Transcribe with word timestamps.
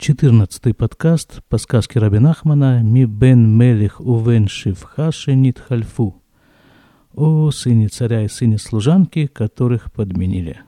14 0.00 0.74
подкаст 0.74 1.42
по 1.50 1.58
сказке 1.58 1.98
Раби 1.98 2.20
Нахмана 2.20 2.80
«Ми 2.82 3.04
бен 3.04 3.58
мелих 3.58 4.00
увен 4.00 4.48
шивхаши 4.48 5.34
нит 5.34 5.58
хальфу» 5.58 6.22
о 7.14 7.50
сыне 7.50 7.88
царя 7.88 8.24
и 8.24 8.28
сыне 8.28 8.56
служанки, 8.56 9.26
которых 9.26 9.92
подменили. 9.92 10.60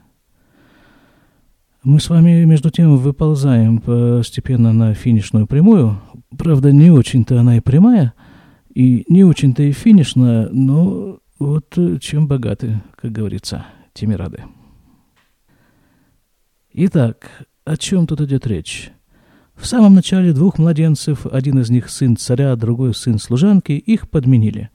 Мы 1.83 1.99
с 1.99 2.11
вами, 2.11 2.45
между 2.45 2.69
тем, 2.69 2.95
выползаем 2.95 3.79
постепенно 3.79 4.71
на 4.71 4.93
финишную 4.93 5.47
прямую. 5.47 5.99
Правда, 6.37 6.71
не 6.71 6.91
очень-то 6.91 7.39
она 7.39 7.57
и 7.57 7.59
прямая, 7.59 8.13
и 8.71 9.03
не 9.09 9.23
очень-то 9.23 9.63
и 9.63 9.71
финишная, 9.71 10.47
но 10.49 11.17
вот 11.39 11.75
чем 12.01 12.27
богаты, 12.27 12.83
как 12.95 13.11
говорится, 13.11 13.65
тем 13.93 14.11
и 14.11 14.15
рады. 14.15 14.43
Итак, 16.73 17.47
о 17.65 17.77
чем 17.77 18.05
тут 18.05 18.21
идет 18.21 18.45
речь? 18.45 18.91
В 19.63 19.65
самом 19.65 19.95
начале 19.95 20.33
двух 20.33 20.57
младенцев, 20.57 21.25
один 21.25 21.59
из 21.59 21.69
них 21.69 21.89
сын 21.89 22.17
царя, 22.17 22.53
другой 22.57 22.93
сын 22.93 23.17
служанки, 23.17 23.71
их 23.71 24.09
подменили. 24.09 24.71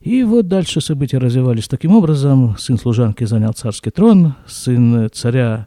И 0.00 0.24
вот 0.24 0.48
дальше 0.48 0.80
события 0.80 1.18
развивались 1.18 1.68
таким 1.68 1.94
образом. 1.94 2.56
Сын 2.56 2.78
служанки 2.78 3.24
занял 3.24 3.52
царский 3.52 3.90
трон, 3.90 4.34
сын 4.46 5.10
царя, 5.12 5.66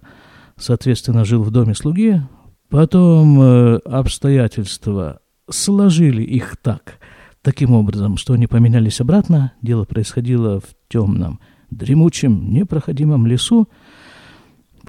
соответственно, 0.57 1.26
жил 1.26 1.43
в 1.43 1.52
доме 1.52 1.76
слуги. 1.76 2.23
Потом 2.70 3.40
э, 3.40 3.76
обстоятельства 3.85 5.20
сложили 5.48 6.23
их 6.23 6.57
так, 6.57 6.98
таким 7.43 7.73
образом, 7.73 8.18
что 8.18 8.34
они 8.34 8.48
поменялись 8.48 8.99
обратно. 8.99 9.54
Дело 9.62 9.84
происходило 9.84 10.59
в 10.59 10.70
темном, 10.88 11.40
дремучем, 11.70 12.52
непроходимом 12.52 13.27
лесу. 13.27 13.70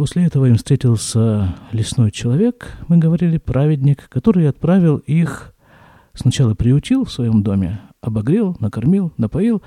После 0.01 0.25
этого 0.25 0.47
им 0.47 0.57
встретился 0.57 1.57
лесной 1.73 2.11
человек, 2.11 2.79
мы 2.89 2.97
говорили, 2.97 3.37
праведник, 3.37 4.09
который 4.09 4.49
отправил 4.49 4.97
их, 4.97 5.53
сначала 6.15 6.55
приютил 6.55 7.05
в 7.05 7.13
своем 7.13 7.43
доме, 7.43 7.83
обогрел, 8.01 8.57
накормил, 8.61 9.13
напоил, 9.19 9.61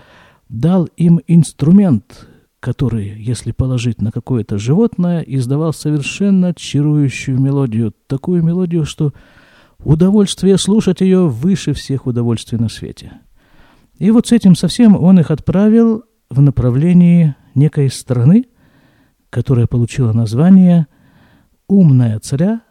дал 0.49 0.85
им 0.97 1.21
инструмент, 1.27 2.27
который, 2.59 3.13
если 3.15 3.51
положить 3.51 4.01
на 4.01 4.11
какое-то 4.11 4.57
животное, 4.57 5.21
издавал 5.21 5.71
совершенно 5.71 6.55
чарующую 6.55 7.39
мелодию, 7.39 7.93
такую 8.07 8.41
мелодию, 8.41 8.85
что 8.85 9.13
удовольствие 9.83 10.57
слушать 10.57 11.01
ее 11.01 11.27
выше 11.27 11.73
всех 11.73 12.07
удовольствий 12.07 12.57
на 12.57 12.69
свете. 12.69 13.21
И 13.99 14.09
вот 14.09 14.25
с 14.25 14.31
этим 14.31 14.55
совсем 14.55 14.95
он 14.95 15.19
их 15.19 15.29
отправил 15.29 16.05
в 16.31 16.41
направлении 16.41 17.35
некой 17.53 17.91
страны, 17.91 18.45
которая 19.33 19.65
получила 19.65 20.13
название 20.13 20.85
«Умная 21.67 22.19
царя», 22.19 22.61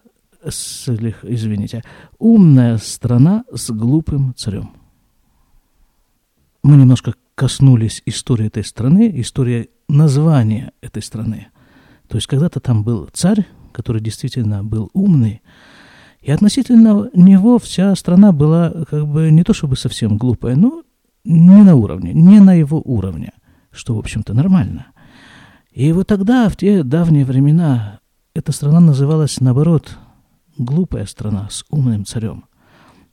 с, 0.49 0.89
извините, 0.89 1.83
«Умная 2.21 2.79
страна 2.79 3.45
с 3.53 3.71
глупым 3.73 4.33
царем». 4.37 4.71
Мы 6.63 6.77
немножко 6.77 7.15
коснулись 7.35 8.01
истории 8.07 8.47
этой 8.47 8.65
страны, 8.65 9.11
истории 9.21 9.71
названия 9.89 10.73
этой 10.81 11.03
страны. 11.03 11.49
То 12.07 12.17
есть 12.17 12.29
когда-то 12.29 12.61
там 12.61 12.85
был 12.85 13.09
царь, 13.13 13.45
который 13.73 14.01
действительно 14.01 14.63
был 14.63 14.89
умный, 14.93 15.43
и 16.21 16.31
относительно 16.31 17.11
него 17.13 17.59
вся 17.59 17.93
страна 17.97 18.31
была 18.31 18.71
как 18.89 19.09
бы 19.09 19.33
не 19.33 19.43
то 19.43 19.53
чтобы 19.53 19.75
совсем 19.75 20.17
глупая, 20.17 20.55
но 20.55 20.85
не 21.25 21.65
на 21.65 21.75
уровне, 21.75 22.13
не 22.13 22.39
на 22.39 22.55
его 22.55 22.81
уровне, 22.85 23.33
что, 23.73 23.97
в 23.97 23.99
общем-то, 23.99 24.33
нормально. 24.33 24.93
И 25.73 25.93
вот 25.93 26.07
тогда, 26.07 26.49
в 26.49 26.57
те 26.57 26.83
давние 26.83 27.25
времена, 27.25 28.01
эта 28.35 28.53
страна 28.53 28.81
называлась, 28.81 29.41
наоборот, 29.41 29.97
глупая 30.59 31.07
страна 31.07 31.49
с 31.51 31.65
умным 31.71 32.05
царем. 32.05 32.45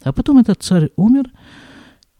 А 0.03 0.11
потом 0.11 0.39
этот 0.39 0.61
царь 0.61 0.89
умер, 0.97 1.31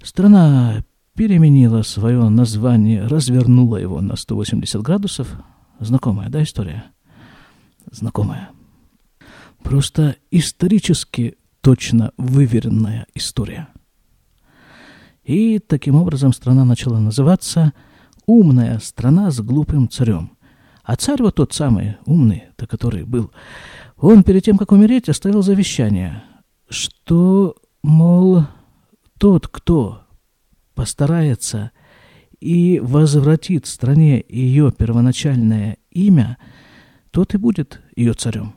страна 0.02 0.84
переменила 1.14 1.82
свое 1.82 2.30
название, 2.30 3.05
развернула 3.05 3.78
его 3.78 3.99
на 3.99 4.16
180 4.16 4.82
градусов. 4.82 5.30
Знакомая, 5.80 6.30
да, 6.30 6.42
история? 6.44 6.86
Знакомая. 7.92 8.52
Просто 9.64 10.16
исторически 10.32 11.36
точно 11.61 12.14
выверенная 12.17 13.08
история. 13.14 13.67
И 15.23 15.60
таким 15.60 15.95
образом 15.95 16.32
страна 16.32 16.64
начала 16.64 16.99
называться 16.99 17.73
умная 18.30 18.80
страна 18.80 19.32
с 19.32 19.42
глупым 19.42 19.90
царем. 19.90 20.38
А 20.84 20.95
царь 20.95 21.22
вот 21.22 21.36
тот 21.36 21.54
самый 21.54 21.98
умный, 22.06 22.45
то 22.56 22.67
который 22.67 23.04
был, 23.04 23.32
он 23.98 24.23
перед 24.23 24.44
тем, 24.44 24.58
как 24.58 24.72
умереть, 24.72 25.10
оставил 25.10 25.42
завещание, 25.42 26.23
что, 26.70 27.56
мол, 27.84 28.44
тот, 29.17 29.48
кто 29.48 30.04
постарается 30.76 31.72
и 32.40 32.80
возвратит 32.80 33.66
стране 33.66 34.23
ее 34.30 34.72
первоначальное 34.72 35.78
имя, 35.92 36.38
тот 37.11 37.34
и 37.34 37.38
будет 37.38 37.82
ее 37.96 38.14
царем. 38.14 38.54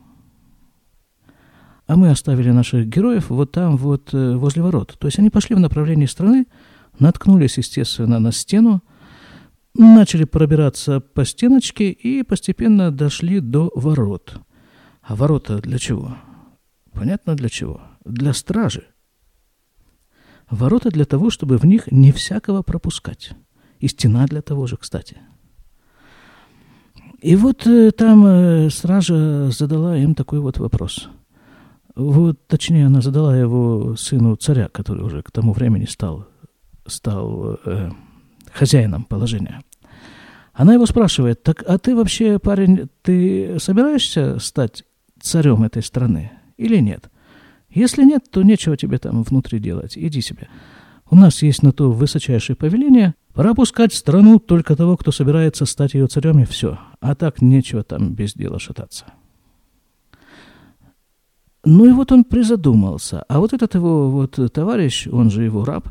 А 1.85 1.97
мы 1.97 2.09
оставили 2.09 2.51
наших 2.51 2.87
героев 2.87 3.29
вот 3.29 3.51
там, 3.51 3.75
вот 3.75 4.13
э, 4.13 4.35
возле 4.35 4.61
ворот. 4.61 4.95
То 4.97 5.07
есть 5.07 5.19
они 5.19 5.29
пошли 5.29 5.55
в 5.55 5.59
направлении 5.59 6.05
страны, 6.05 6.45
наткнулись, 6.97 7.57
естественно, 7.57 8.19
на 8.19 8.31
стену, 8.31 8.81
начали 9.75 10.23
пробираться 10.23 10.99
по 10.99 11.25
стеночке 11.25 11.89
и 11.89 12.23
постепенно 12.23 12.91
дошли 12.91 13.39
до 13.39 13.71
ворот. 13.75 14.39
А 15.01 15.15
ворота 15.15 15.59
для 15.59 15.77
чего? 15.77 16.17
Понятно 16.91 17.35
для 17.35 17.49
чего. 17.49 17.81
Для 18.05 18.33
стражи. 18.33 18.85
Ворота 20.49 20.89
для 20.89 21.05
того, 21.05 21.29
чтобы 21.29 21.57
в 21.57 21.65
них 21.65 21.91
не 21.91 22.11
всякого 22.11 22.61
пропускать. 22.61 23.31
И 23.79 23.87
стена 23.87 24.25
для 24.27 24.41
того 24.41 24.67
же, 24.67 24.77
кстати. 24.77 25.17
И 27.21 27.35
вот 27.35 27.65
э, 27.65 27.91
там 27.91 28.25
э, 28.25 28.69
стража 28.69 29.49
задала 29.49 29.97
им 29.97 30.13
такой 30.13 30.39
вот 30.39 30.57
вопрос. 30.57 31.09
Вот, 31.95 32.47
точнее, 32.47 32.87
она 32.87 33.01
задала 33.01 33.37
его 33.37 33.95
сыну 33.95 34.35
царя, 34.35 34.67
который 34.67 35.03
уже 35.03 35.21
к 35.21 35.31
тому 35.31 35.53
времени 35.53 35.85
стал, 35.85 36.27
стал 36.85 37.59
э, 37.65 37.91
хозяином 38.53 39.03
положения. 39.03 39.61
Она 40.53 40.73
его 40.75 40.85
спрашивает, 40.85 41.41
так 41.41 41.63
а 41.67 41.77
ты 41.77 41.95
вообще, 41.95 42.37
парень, 42.37 42.87
ты 43.01 43.59
собираешься 43.59 44.37
стать 44.39 44.83
царем 45.19 45.63
этой 45.63 45.81
страны 45.81 46.31
или 46.57 46.77
нет? 46.77 47.09
Если 47.69 48.03
нет, 48.03 48.29
то 48.29 48.43
нечего 48.43 48.77
тебе 48.77 48.99
там 48.99 49.23
внутри 49.23 49.59
делать, 49.59 49.97
иди 49.97 50.21
себе. 50.21 50.47
У 51.09 51.15
нас 51.15 51.41
есть 51.41 51.63
на 51.63 51.71
то 51.71 51.91
высочайшее 51.91 52.55
повеление 52.55 53.15
пропускать 53.33 53.93
страну 53.93 54.39
только 54.39 54.75
того, 54.75 54.95
кто 54.95 55.11
собирается 55.11 55.65
стать 55.65 55.95
ее 55.95 56.07
царем, 56.07 56.39
и 56.39 56.45
все. 56.45 56.79
А 57.01 57.15
так 57.15 57.41
нечего 57.41 57.83
там 57.83 58.13
без 58.13 58.33
дела 58.33 58.59
шататься. 58.59 59.05
Ну 61.65 61.85
и 61.85 61.91
вот 61.91 62.11
он 62.11 62.25
призадумался. 62.25 63.23
А 63.27 63.39
вот 63.39 63.53
этот 63.53 63.73
его 63.75 64.09
вот 64.11 64.39
товарищ, 64.53 65.07
он 65.07 65.29
же 65.29 65.43
его 65.43 65.65
раб, 65.65 65.89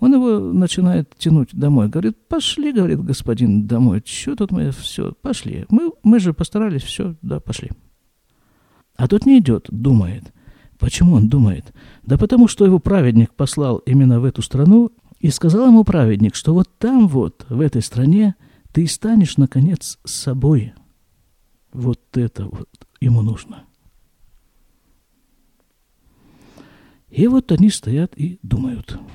он 0.00 0.14
его 0.14 0.38
начинает 0.38 1.14
тянуть 1.16 1.50
домой. 1.52 1.88
Говорит, 1.88 2.16
пошли, 2.26 2.72
говорит 2.72 3.04
господин, 3.04 3.66
домой. 3.66 4.02
Что 4.04 4.34
тут 4.34 4.50
мы, 4.50 4.70
все, 4.70 5.12
пошли. 5.12 5.66
Мы, 5.68 5.92
мы 6.02 6.18
же 6.18 6.32
постарались, 6.32 6.82
все, 6.82 7.14
да, 7.20 7.38
пошли. 7.38 7.70
А 8.96 9.06
тот 9.06 9.26
не 9.26 9.38
идет, 9.38 9.66
думает. 9.70 10.32
Почему 10.78 11.16
он 11.16 11.28
думает? 11.28 11.74
Да 12.02 12.16
потому 12.16 12.48
что 12.48 12.64
его 12.64 12.78
праведник 12.78 13.34
послал 13.34 13.78
именно 13.78 14.20
в 14.20 14.24
эту 14.24 14.40
страну, 14.40 14.90
и 15.18 15.28
сказал 15.28 15.66
ему 15.66 15.84
праведник, 15.84 16.34
что 16.34 16.54
вот 16.54 16.78
там 16.78 17.06
вот, 17.06 17.44
в 17.50 17.60
этой 17.60 17.82
стране, 17.82 18.36
ты 18.72 18.86
станешь, 18.86 19.36
наконец, 19.36 19.98
собой. 20.04 20.72
Вот 21.74 22.00
это 22.14 22.46
вот 22.46 22.70
ему 23.02 23.20
нужно. 23.20 23.64
И 27.10 27.26
вот 27.26 27.52
они 27.52 27.68
стоят 27.68 28.16
и 28.16 28.38
думают– 28.42 28.98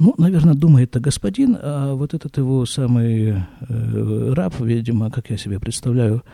ну, 0.00 0.14
наверное, 0.16 0.54
думает-то 0.54 0.98
господин, 0.98 1.58
а 1.60 1.92
вот 1.92 2.14
этот 2.14 2.38
его 2.38 2.64
самый 2.64 3.32
э, 3.32 4.32
раб, 4.32 4.58
видимо, 4.58 5.10
как 5.10 5.28
я 5.28 5.36
себе 5.36 5.60
представляю, 5.60 6.24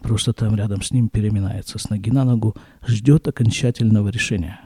просто 0.00 0.32
там 0.32 0.56
рядом 0.56 0.82
с 0.82 0.90
ним 0.90 1.08
переминается 1.08 1.78
с 1.78 1.88
ноги 1.88 2.10
на 2.10 2.24
ногу, 2.24 2.56
ждет 2.84 3.28
окончательного 3.28 4.08
решения. 4.08 4.60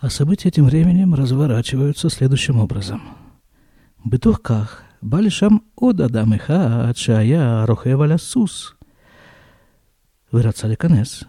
А 0.00 0.08
события 0.08 0.50
тем 0.50 0.64
временем 0.64 1.14
разворачиваются 1.14 2.08
следующим 2.08 2.58
образом. 2.58 3.02
Бетухках, 4.02 4.82
Балишам 5.02 5.62
Одадамеха, 5.78 6.88
Ачая, 6.88 7.66
Рохеваля 7.66 8.16
Сус. 8.16 8.76
Вырацаликанес. 10.32 11.24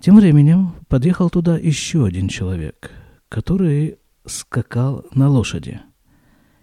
Тем 0.00 0.16
временем 0.16 0.74
подъехал 0.88 1.30
туда 1.30 1.56
еще 1.56 2.04
один 2.04 2.28
человек– 2.28 2.90
который 3.28 3.98
скакал 4.26 5.06
на 5.12 5.28
лошади. 5.28 5.80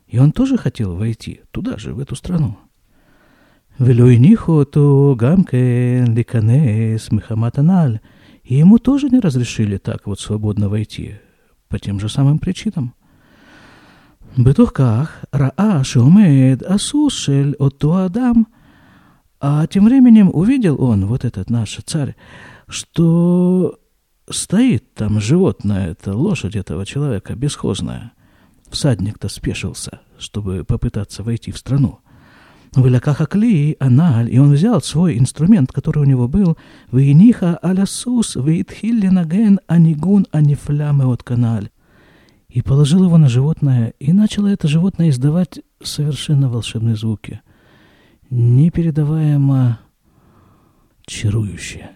И 0.07 0.19
он 0.19 0.31
тоже 0.31 0.57
хотел 0.57 0.95
войти 0.95 1.41
туда 1.51 1.77
же, 1.77 1.93
в 1.93 1.99
эту 1.99 2.15
страну. 2.15 2.57
Велю 3.79 4.07
и 4.07 4.17
ниху 4.17 4.65
то 4.65 5.15
гамке 5.15 6.05
ликанес 6.05 7.11
мехаматаналь. 7.11 7.99
И 8.43 8.55
ему 8.55 8.77
тоже 8.77 9.09
не 9.09 9.19
разрешили 9.19 9.77
так 9.77 10.05
вот 10.05 10.19
свободно 10.19 10.69
войти, 10.69 11.15
по 11.67 11.79
тем 11.79 11.99
же 11.99 12.07
самым 12.07 12.39
причинам. 12.39 12.93
Бетухках 14.37 15.23
раа 15.31 15.83
шеумед 15.83 16.61
асушель 16.61 17.55
от 17.55 17.79
туадам. 17.79 18.47
А 19.41 19.67
тем 19.67 19.85
временем 19.85 20.29
увидел 20.33 20.81
он, 20.81 21.05
вот 21.05 21.25
этот 21.25 21.49
наш 21.49 21.77
царь, 21.85 22.15
что 22.67 23.79
стоит 24.29 24.93
там 24.93 25.19
животное, 25.19 25.91
это 25.91 26.15
лошадь 26.15 26.55
этого 26.55 26.85
человека, 26.85 27.35
бесхозная. 27.35 28.13
Всадник-то 28.69 29.29
спешился, 29.29 29.99
чтобы 30.17 30.63
попытаться 30.63 31.23
войти 31.23 31.51
в 31.51 31.57
страну. 31.57 31.99
Вылякаха 32.73 33.25
кли, 33.25 33.77
аналь, 33.79 34.33
и 34.33 34.37
он 34.37 34.51
взял 34.51 34.81
свой 34.81 35.17
инструмент, 35.17 35.71
который 35.71 35.99
у 35.99 36.05
него 36.05 36.27
был, 36.27 36.57
вейниха 36.91 37.55
алясус, 37.57 38.35
вейтхилли 38.35 39.07
наген 39.07 39.59
анигун 39.67 40.27
анифлямы 40.31 41.05
от 41.05 41.23
каналь, 41.23 41.69
и 42.49 42.61
положил 42.61 43.05
его 43.05 43.17
на 43.17 43.29
животное, 43.29 43.93
и 43.99 44.11
начало 44.11 44.47
это 44.47 44.67
животное 44.67 45.09
издавать 45.09 45.61
совершенно 45.81 46.49
волшебные 46.49 46.97
звуки, 46.97 47.39
непередаваемо 48.29 49.79
чарующие. 51.05 51.94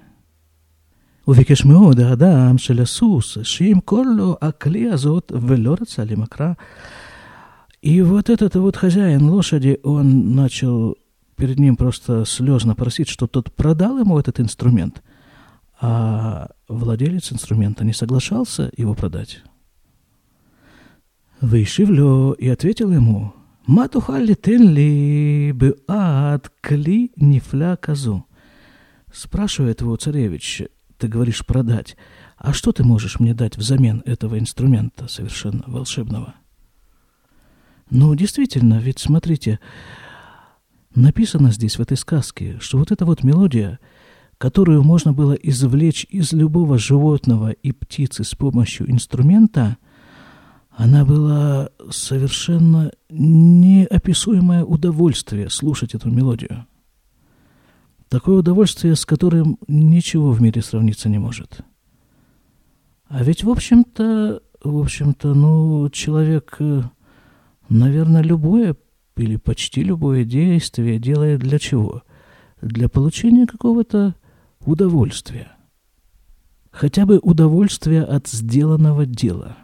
וביקש 1.28 1.64
מאוד 1.64 2.00
האדם 2.00 2.58
של 2.58 2.80
הסוס 2.80 3.38
שימכור 3.42 4.02
לו 4.16 4.36
הכלי 4.40 4.90
הזאת 4.90 5.32
ולא 5.34 5.76
רצה 5.80 6.04
למכרה 6.04 6.52
и 7.84 8.00
вот 8.00 8.30
этот 8.30 8.56
вот 8.56 8.76
хозяин 8.76 9.28
лошади, 9.28 9.78
он 9.82 10.34
начал 10.34 10.96
перед 11.36 11.58
ним 11.58 11.76
просто 11.76 12.24
слезно 12.24 12.74
просить, 12.74 13.10
что 13.10 13.26
тот 13.26 13.52
продал 13.52 13.98
ему 13.98 14.18
этот 14.18 14.40
инструмент, 14.40 15.02
а 15.78 16.48
владелец 16.66 17.30
инструмента 17.30 17.84
не 17.84 17.92
соглашался 17.92 18.72
его 18.78 18.94
продать. 18.94 19.42
Вышивлю 21.42 22.32
и 22.32 22.48
ответил 22.48 22.90
ему, 22.90 23.34
«Матухалли 23.66 24.32
тенли 24.32 25.52
бюад 25.54 26.50
кли 26.62 27.12
нифля 27.16 27.76
казу». 27.76 28.24
Спрашивает 29.12 29.82
его 29.82 29.94
царевич, 29.96 30.62
ты 30.99 31.07
говоришь 31.07 31.45
продать, 31.45 31.97
а 32.37 32.53
что 32.53 32.71
ты 32.71 32.83
можешь 32.83 33.19
мне 33.19 33.33
дать 33.33 33.57
взамен 33.57 34.03
этого 34.05 34.37
инструмента 34.37 35.07
совершенно 35.07 35.63
волшебного? 35.65 36.35
Ну, 37.89 38.13
действительно, 38.13 38.79
ведь 38.79 38.99
смотрите, 38.99 39.59
написано 40.93 41.51
здесь 41.51 41.77
в 41.77 41.81
этой 41.81 41.97
сказке, 41.97 42.57
что 42.59 42.77
вот 42.77 42.91
эта 42.91 43.05
вот 43.05 43.23
мелодия, 43.23 43.79
которую 44.37 44.83
можно 44.83 45.11
было 45.11 45.33
извлечь 45.33 46.05
из 46.09 46.33
любого 46.33 46.77
животного 46.77 47.51
и 47.51 47.71
птицы 47.71 48.23
с 48.23 48.35
помощью 48.35 48.91
инструмента, 48.91 49.77
она 50.69 51.03
была 51.03 51.69
совершенно 51.89 52.91
неописуемое 53.09 54.63
удовольствие 54.63 55.49
слушать 55.49 55.95
эту 55.95 56.09
мелодию. 56.09 56.67
Такое 58.09 58.39
удовольствие, 58.39 58.95
с 58.95 59.05
которым 59.05 59.57
ничего 59.67 60.31
в 60.31 60.41
мире 60.41 60.61
сравниться 60.61 61.09
не 61.09 61.19
может. 61.19 61.61
А 63.07 63.23
ведь, 63.23 63.43
в 63.43 63.49
общем-то, 63.49 64.41
в 64.63 64.77
общем-то, 64.77 65.33
ну, 65.33 65.89
человек 65.89 66.57
э, 66.59 66.81
Наверное, 67.69 68.23
любое 68.23 68.75
или 69.15 69.35
почти 69.35 69.83
любое 69.83 70.25
действие 70.25 70.97
делает 70.99 71.39
для 71.39 71.59
чего? 71.59 72.03
Для 72.61 72.89
получения 72.89 73.45
какого-то 73.45 74.15
удовольствия. 74.65 75.51
Хотя 76.71 77.05
бы 77.05 77.19
удовольствия 77.19 78.03
от 78.03 78.27
сделанного 78.27 79.05
дела, 79.05 79.57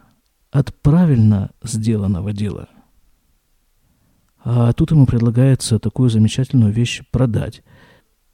от 0.50 0.74
правильно 0.82 1.50
сделанного 1.62 2.32
дела. 2.32 2.68
А 4.44 4.72
тут 4.72 4.92
ему 4.92 5.06
предлагается 5.06 5.80
такую 5.80 6.08
замечательную 6.08 6.72
вещь 6.72 7.02
продать. 7.10 7.64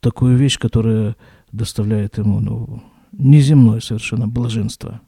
Такую 0.02 0.36
вещь, 0.36 0.58
которая 0.58 1.14
доставляет 1.52 2.18
ему 2.18 2.40
ну, 2.40 2.82
неземное 3.12 3.78
совершенно 3.78 4.26
блаженство. 4.26 5.00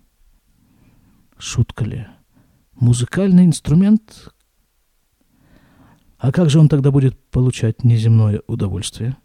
Шутка 1.36 1.84
ли? 1.84 2.06
Музыкальный 2.74 3.44
инструмент, 3.44 4.32
а 6.18 6.30
как 6.30 6.48
же 6.48 6.60
он 6.60 6.68
тогда 6.68 6.92
будет 6.92 7.18
получать 7.30 7.82
неземное 7.82 8.42
удовольствие? 8.46 9.16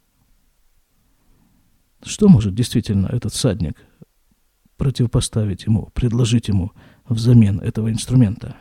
Что 2.02 2.30
может 2.30 2.56
действительно 2.56 3.06
этот 3.06 3.34
всадник 3.34 3.78
противопоставить 4.76 5.66
ему, 5.66 5.92
предложить 5.94 6.48
ему 6.48 6.72
взамен 7.08 7.60
этого 7.60 7.92
инструмента? 7.92 8.58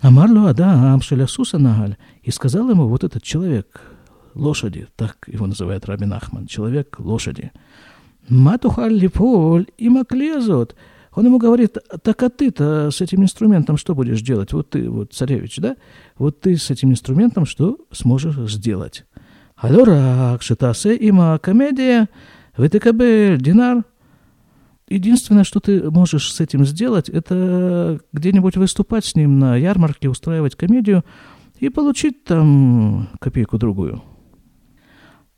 Амарлу 0.00 0.46
Адам 0.46 1.00
Шелясуса 1.00 1.58
Нагаль 1.58 1.96
и 2.22 2.30
сказал 2.30 2.70
ему 2.70 2.86
вот 2.86 3.02
этот 3.02 3.24
человек 3.24 3.93
лошади, 4.34 4.88
так 4.96 5.16
его 5.26 5.46
называет 5.46 5.86
Рабин 5.86 6.12
Ахман, 6.12 6.46
человек 6.46 6.96
лошади. 6.98 7.52
Матухаль 8.28 8.94
липоль 8.94 9.66
и 9.78 9.88
маклезот– 9.88 10.74
он 11.14 11.26
ему 11.26 11.38
говорит, 11.38 11.78
так 12.02 12.22
а 12.22 12.28
ты-то 12.28 12.90
с 12.90 13.00
этим 13.00 13.22
инструментом 13.22 13.76
что 13.76 13.94
будешь 13.94 14.20
делать? 14.20 14.52
Вот 14.52 14.70
ты, 14.70 14.90
вот 14.90 15.12
царевич, 15.12 15.56
да? 15.58 15.76
Вот 16.18 16.40
ты 16.40 16.56
с 16.56 16.70
этим 16.70 16.90
инструментом 16.90 17.46
что 17.46 17.78
сможешь 17.92 18.52
сделать? 18.52 19.04
Алора, 19.56 20.36
кшитасе 20.38 20.96
има 20.96 21.38
комедия, 21.38 22.08
вытыкабель, 22.56 23.40
динар. 23.40 23.84
Единственное, 24.88 25.44
что 25.44 25.60
ты 25.60 25.88
можешь 25.90 26.32
с 26.32 26.40
этим 26.40 26.66
сделать, 26.66 27.08
это 27.08 28.00
где-нибудь 28.12 28.56
выступать 28.56 29.04
с 29.04 29.14
ним 29.14 29.38
на 29.38 29.56
ярмарке, 29.56 30.08
устраивать 30.08 30.56
комедию 30.56 31.04
и 31.60 31.68
получить 31.68 32.24
там 32.24 33.08
копейку-другую. 33.20 34.02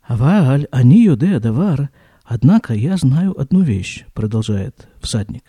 Аваль, 0.07 0.67
они 0.71 1.03
юдея 1.03 1.39
давар, 1.39 1.89
однако 2.23 2.73
я 2.73 2.95
знаю 2.95 3.39
одну 3.39 3.61
вещь, 3.61 4.05
продолжает 4.13 4.87
всадник. 5.01 5.43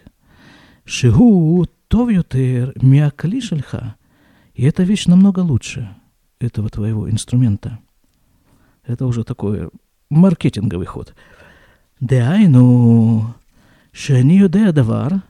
Шигу 0.84 1.66
тов 1.86 2.10
ютер 2.10 2.72
миакли 2.82 3.40
шельха. 3.40 3.94
И 4.54 4.64
эта 4.64 4.82
вещь 4.82 5.06
намного 5.06 5.40
лучше 5.40 5.88
этого 6.40 6.68
твоего 6.70 7.08
инструмента. 7.08 7.78
Это 8.84 9.06
уже 9.06 9.22
такой 9.22 9.70
маркетинговый 10.10 10.86
ход. 10.86 11.14
Деайну, 12.00 13.34
шани 13.92 14.38
юдея 14.38 14.72
давар, 14.72 15.22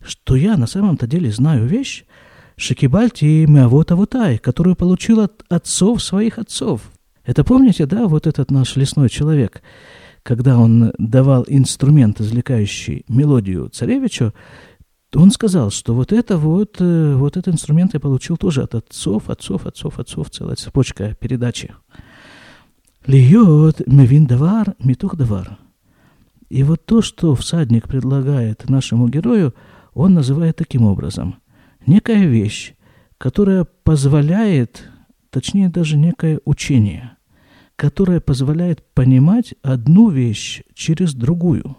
что 0.00 0.34
я 0.34 0.56
на 0.56 0.66
самом-то 0.66 1.06
деле 1.06 1.30
знаю 1.30 1.66
вещь, 1.66 2.04
Шакибальти 2.56 3.46
Мявота 3.46 3.94
Вутай, 3.94 4.36
которую 4.38 4.74
получил 4.74 5.20
от 5.20 5.44
отцов 5.48 6.02
своих 6.02 6.40
отцов. 6.40 6.90
Это 7.28 7.44
помните, 7.44 7.84
да, 7.84 8.08
вот 8.08 8.26
этот 8.26 8.50
наш 8.50 8.74
лесной 8.76 9.10
человек, 9.10 9.60
когда 10.22 10.56
он 10.56 10.92
давал 10.96 11.44
инструмент, 11.46 12.22
извлекающий 12.22 13.04
мелодию 13.06 13.68
царевичу, 13.68 14.32
он 15.14 15.30
сказал, 15.30 15.70
что 15.70 15.94
вот 15.94 16.10
это 16.10 16.38
вот, 16.38 16.76
э, 16.80 17.14
вот 17.16 17.36
этот 17.36 17.52
инструмент 17.52 17.92
я 17.92 18.00
получил 18.00 18.38
тоже 18.38 18.62
от 18.62 18.74
отцов, 18.74 19.28
отцов, 19.28 19.66
отцов, 19.66 19.98
отцов, 19.98 20.30
целая 20.30 20.56
цепочка 20.56 21.14
передачи. 21.20 21.74
Льет 23.06 23.86
мевин 23.86 24.26
давар, 24.26 24.74
митух 24.82 25.14
давар. 25.14 25.58
И 26.48 26.62
вот 26.62 26.86
то, 26.86 27.02
что 27.02 27.34
всадник 27.34 27.88
предлагает 27.88 28.70
нашему 28.70 29.06
герою, 29.06 29.54
он 29.92 30.14
называет 30.14 30.56
таким 30.56 30.84
образом. 30.84 31.36
Некая 31.86 32.24
вещь, 32.24 32.72
которая 33.18 33.66
позволяет, 33.84 34.88
точнее 35.28 35.68
даже 35.68 35.98
некое 35.98 36.40
учение, 36.46 37.17
которая 37.78 38.18
позволяет 38.18 38.82
понимать 38.92 39.54
одну 39.62 40.10
вещь 40.10 40.62
через 40.74 41.14
другую. 41.14 41.76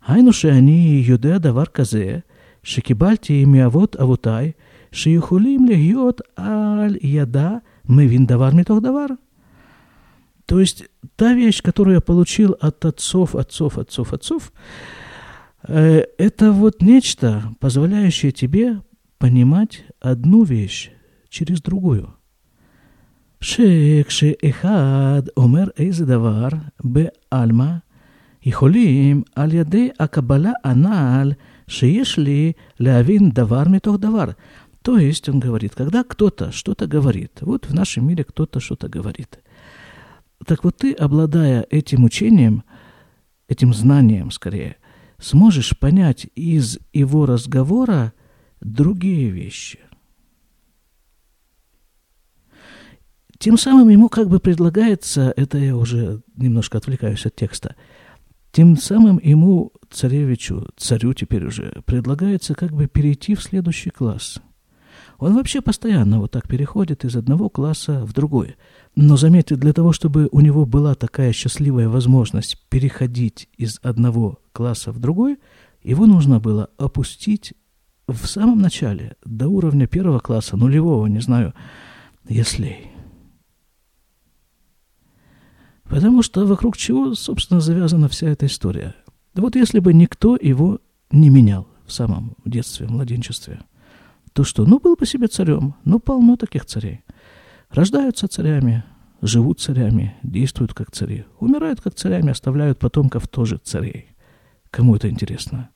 Айнуши 0.00 0.48
они 0.50 1.00
юде 1.00 1.40
давар 1.40 1.68
казе, 1.68 2.22
шикибальти 2.62 3.44
миавот 3.44 3.96
авутай, 3.96 4.54
шиюхулим 4.92 5.66
легиот 5.66 6.20
аль 6.38 6.96
яда 7.02 7.62
мевин 7.88 8.24
давар 8.24 8.54
митох 8.54 8.80
давар. 8.80 9.18
То 10.46 10.60
есть 10.60 10.84
та 11.16 11.34
вещь, 11.34 11.60
которую 11.60 11.96
я 11.96 12.00
получил 12.00 12.56
от 12.60 12.84
отцов, 12.84 13.34
отцов, 13.34 13.78
отцов, 13.78 14.12
отцов, 14.12 14.52
э, 15.66 16.04
это 16.18 16.52
вот 16.52 16.82
нечто, 16.82 17.52
позволяющее 17.58 18.30
тебе 18.30 18.80
понимать 19.18 19.84
одну 19.98 20.44
вещь 20.44 20.92
через 21.30 21.60
другую– 21.60 22.14
שכשאחד 23.41 25.21
אומר 25.37 25.67
איזה 25.77 26.05
דבר 26.05 26.47
בעלמא, 26.83 27.71
יכולים 28.45 29.23
על 29.35 29.53
ידי 29.53 29.89
הקבלה 29.99 30.51
הנ"ל 30.63 31.33
שיש 31.67 32.19
לי 32.19 32.51
להבין 32.79 33.29
דבר 33.29 33.63
מתוך 33.69 33.97
דבר. 33.99 34.25
То 34.81 34.97
есть, 34.97 35.27
он 35.27 35.41
говорит, 35.41 35.75
когда 35.75 36.01
кто-то 36.03 36.53
что-то 36.53 36.87
говорит, 36.87 37.39
вот 37.41 37.65
в 37.65 37.73
нашем 37.73 38.07
мире 38.07 38.23
кто-то 38.23 38.61
что-то 38.61 38.87
говорит, 38.87 39.39
Так 40.45 40.63
вот 40.63 40.77
ты, 40.77 40.93
обладая 40.93 41.65
этим 41.69 42.05
учением, 42.05 42.63
этим 43.49 43.73
знанием 43.73 44.31
скорее, 44.31 44.77
сможешь 45.19 45.77
понять 45.77 46.27
из 46.35 46.79
его 46.93 47.25
разговора 47.25 48.13
другие 48.61 49.29
вещи. 49.29 49.79
Тем 53.42 53.58
самым 53.58 53.88
ему 53.88 54.08
как 54.08 54.28
бы 54.28 54.38
предлагается, 54.38 55.34
это 55.36 55.58
я 55.58 55.76
уже 55.76 56.22
немножко 56.36 56.78
отвлекаюсь 56.78 57.26
от 57.26 57.34
текста, 57.34 57.74
тем 58.52 58.76
самым 58.76 59.18
ему, 59.20 59.72
царевичу, 59.90 60.68
царю 60.76 61.12
теперь 61.12 61.46
уже, 61.46 61.82
предлагается 61.84 62.54
как 62.54 62.70
бы 62.70 62.86
перейти 62.86 63.34
в 63.34 63.42
следующий 63.42 63.90
класс. 63.90 64.40
Он 65.18 65.34
вообще 65.34 65.60
постоянно 65.60 66.20
вот 66.20 66.30
так 66.30 66.46
переходит 66.46 67.04
из 67.04 67.16
одного 67.16 67.50
класса 67.50 68.04
в 68.04 68.12
другой. 68.12 68.54
Но 68.94 69.16
заметьте, 69.16 69.56
для 69.56 69.72
того, 69.72 69.92
чтобы 69.92 70.28
у 70.30 70.38
него 70.38 70.64
была 70.64 70.94
такая 70.94 71.32
счастливая 71.32 71.88
возможность 71.88 72.64
переходить 72.68 73.48
из 73.58 73.80
одного 73.82 74.38
класса 74.52 74.92
в 74.92 75.00
другой, 75.00 75.38
его 75.82 76.06
нужно 76.06 76.38
было 76.38 76.70
опустить 76.78 77.54
в 78.06 78.24
самом 78.28 78.60
начале, 78.60 79.16
до 79.24 79.48
уровня 79.48 79.88
первого 79.88 80.20
класса, 80.20 80.56
нулевого, 80.56 81.08
не 81.08 81.18
знаю, 81.18 81.54
если 82.28 82.91
Потому 85.92 86.22
что 86.22 86.46
вокруг 86.46 86.78
чего, 86.78 87.14
собственно, 87.14 87.60
завязана 87.60 88.08
вся 88.08 88.26
эта 88.30 88.46
история. 88.46 88.94
Вот 89.34 89.56
если 89.56 89.78
бы 89.78 89.92
никто 89.92 90.38
его 90.40 90.80
не 91.10 91.28
менял 91.28 91.68
в 91.84 91.92
самом 91.92 92.34
детстве, 92.46 92.86
младенчестве, 92.86 93.60
то 94.32 94.42
что? 94.42 94.64
Ну, 94.64 94.80
был 94.80 94.96
бы 94.96 95.04
себе 95.04 95.26
царем. 95.26 95.74
Ну, 95.84 95.98
полно 95.98 96.36
таких 96.36 96.64
царей. 96.64 97.02
Рождаются 97.68 98.26
царями, 98.26 98.84
живут 99.20 99.60
царями, 99.60 100.16
действуют 100.22 100.72
как 100.72 100.90
цари. 100.92 101.26
Умирают 101.40 101.82
как 101.82 101.94
царями, 101.94 102.30
оставляют 102.30 102.78
потомков 102.78 103.28
тоже 103.28 103.60
царей. 103.62 104.06
Кому 104.70 104.96
это 104.96 105.10
интересно? 105.10 105.68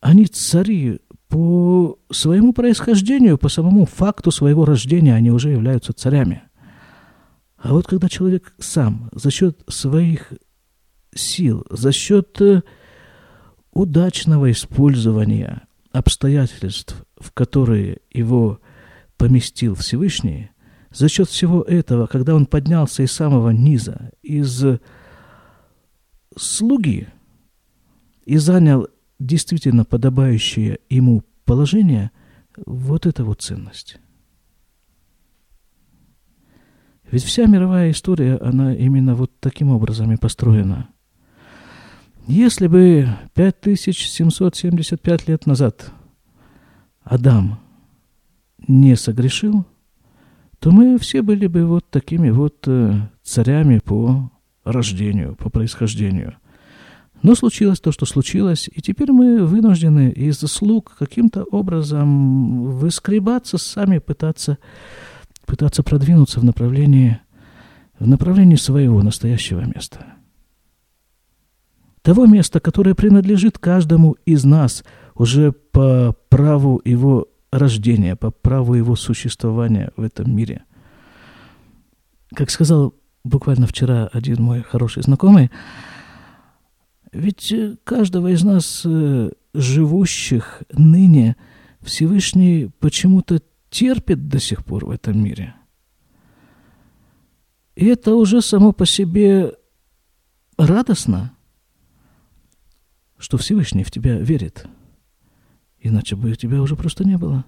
Они 0.00 0.26
цари 0.26 1.00
по 1.26 1.98
своему 2.12 2.52
происхождению, 2.52 3.38
по 3.38 3.48
самому 3.48 3.86
факту 3.86 4.30
своего 4.30 4.64
рождения, 4.64 5.16
они 5.16 5.32
уже 5.32 5.50
являются 5.50 5.92
царями– 5.92 6.42
а 7.62 7.72
вот 7.72 7.86
когда 7.86 8.08
человек 8.08 8.54
сам 8.58 9.08
за 9.12 9.30
счет 9.30 9.62
своих 9.68 10.32
сил, 11.14 11.64
за 11.70 11.92
счет 11.92 12.40
э, 12.40 12.62
удачного 13.72 14.50
использования 14.50 15.62
обстоятельств, 15.92 17.04
в 17.16 17.30
которые 17.30 17.98
его 18.10 18.60
поместил 19.16 19.76
Всевышний, 19.76 20.50
за 20.90 21.08
счет 21.08 21.28
всего 21.28 21.62
этого, 21.62 22.08
когда 22.08 22.34
он 22.34 22.46
поднялся 22.46 23.04
из 23.04 23.12
самого 23.12 23.50
низа, 23.50 24.10
из 24.22 24.64
слуги, 26.36 27.08
и 28.24 28.38
занял 28.38 28.88
действительно 29.20 29.84
подобающее 29.84 30.80
ему 30.90 31.22
положение, 31.44 32.10
вот 32.66 33.06
это 33.06 33.24
вот 33.24 33.40
ценность. 33.40 33.98
Ведь 37.12 37.22
вся 37.24 37.44
мировая 37.44 37.90
история, 37.90 38.38
она 38.38 38.74
именно 38.74 39.14
вот 39.14 39.30
таким 39.38 39.68
образом 39.68 40.10
и 40.12 40.16
построена. 40.16 40.88
Если 42.26 42.68
бы 42.68 43.06
5775 43.34 45.28
лет 45.28 45.46
назад 45.46 45.92
Адам 47.04 47.58
не 48.66 48.96
согрешил, 48.96 49.66
то 50.58 50.70
мы 50.70 50.98
все 50.98 51.20
были 51.20 51.46
бы 51.48 51.66
вот 51.66 51.90
такими 51.90 52.30
вот 52.30 52.66
э, 52.66 52.94
царями 53.22 53.80
по 53.80 54.30
рождению, 54.64 55.34
по 55.34 55.50
происхождению. 55.50 56.36
Но 57.22 57.34
случилось 57.34 57.80
то, 57.80 57.92
что 57.92 58.06
случилось, 58.06 58.70
и 58.72 58.80
теперь 58.80 59.12
мы 59.12 59.44
вынуждены 59.44 60.10
из 60.10 60.38
слуг 60.38 60.96
каким-то 60.98 61.44
образом 61.44 62.70
выскребаться, 62.78 63.58
сами 63.58 63.98
пытаться 63.98 64.56
пытаться 65.46 65.82
продвинуться 65.82 66.40
в 66.40 66.44
направлении, 66.44 67.20
в 67.98 68.06
направлении 68.06 68.56
своего 68.56 69.02
настоящего 69.02 69.60
места. 69.60 70.06
Того 72.02 72.26
места, 72.26 72.58
которое 72.58 72.94
принадлежит 72.94 73.58
каждому 73.58 74.16
из 74.26 74.44
нас 74.44 74.84
уже 75.14 75.52
по 75.52 76.16
праву 76.28 76.80
его 76.84 77.28
рождения, 77.52 78.16
по 78.16 78.30
праву 78.30 78.74
его 78.74 78.96
существования 78.96 79.92
в 79.96 80.02
этом 80.02 80.34
мире. 80.34 80.64
Как 82.34 82.50
сказал 82.50 82.94
буквально 83.24 83.66
вчера 83.66 84.08
один 84.12 84.42
мой 84.42 84.62
хороший 84.62 85.02
знакомый, 85.02 85.50
ведь 87.12 87.54
каждого 87.84 88.28
из 88.28 88.42
нас, 88.42 88.82
э, 88.84 89.30
живущих 89.54 90.62
ныне, 90.72 91.36
Всевышний 91.82 92.70
почему-то 92.80 93.42
терпит 93.72 94.28
до 94.28 94.38
сих 94.38 94.64
пор 94.64 94.84
в 94.84 94.90
этом 94.90 95.20
мире. 95.20 95.54
И 97.74 97.86
это 97.86 98.14
уже 98.14 98.42
само 98.42 98.72
по 98.72 98.84
себе 98.84 99.54
радостно, 100.58 101.32
что 103.18 103.38
Всевышний 103.38 103.82
в 103.82 103.90
тебя 103.90 104.18
верит. 104.18 104.66
Иначе 105.80 106.16
бы 106.16 106.36
тебя 106.36 106.60
уже 106.60 106.76
просто 106.76 107.04
не 107.04 107.16
было. 107.16 107.44